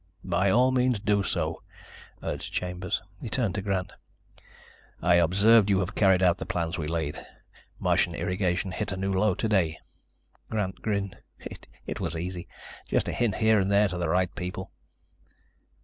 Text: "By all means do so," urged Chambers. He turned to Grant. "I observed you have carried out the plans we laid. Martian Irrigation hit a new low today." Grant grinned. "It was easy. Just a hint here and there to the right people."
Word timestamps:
"By 0.25 0.49
all 0.49 0.71
means 0.71 0.99
do 0.99 1.21
so," 1.21 1.61
urged 2.23 2.51
Chambers. 2.51 3.03
He 3.21 3.29
turned 3.29 3.53
to 3.53 3.61
Grant. 3.61 3.93
"I 4.99 5.17
observed 5.17 5.69
you 5.69 5.79
have 5.81 5.93
carried 5.93 6.23
out 6.23 6.39
the 6.39 6.45
plans 6.47 6.75
we 6.75 6.87
laid. 6.87 7.23
Martian 7.77 8.15
Irrigation 8.15 8.71
hit 8.71 8.91
a 8.91 8.97
new 8.97 9.13
low 9.13 9.35
today." 9.35 9.77
Grant 10.49 10.81
grinned. 10.81 11.17
"It 11.85 11.99
was 11.99 12.15
easy. 12.15 12.47
Just 12.89 13.09
a 13.09 13.11
hint 13.13 13.35
here 13.35 13.59
and 13.59 13.71
there 13.71 13.87
to 13.89 13.97
the 13.99 14.09
right 14.09 14.33
people." 14.33 14.71